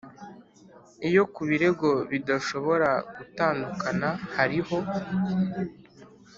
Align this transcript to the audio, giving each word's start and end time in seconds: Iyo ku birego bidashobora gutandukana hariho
Iyo 1.07 1.23
ku 1.33 1.41
birego 1.49 1.89
bidashobora 2.11 2.89
gutandukana 3.15 4.09
hariho 4.35 4.77